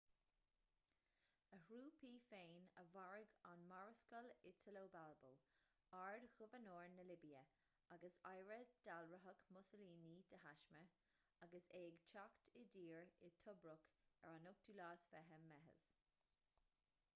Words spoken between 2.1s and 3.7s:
féin a mharaigh an